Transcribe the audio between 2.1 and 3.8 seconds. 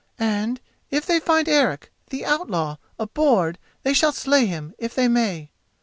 outlaw, aboard,